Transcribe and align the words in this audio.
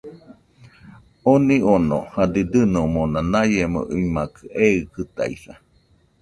Oni 1.31 1.55
ono 1.73 1.97
jadɨdɨnómona 2.13 3.19
naiemo 3.31 3.81
imajkɨ 4.01 4.43
eikɨtaisa. 4.63 5.53